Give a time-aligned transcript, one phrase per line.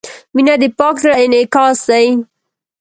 [0.33, 2.07] •مینه د پاک زړۀ انعکاس دی.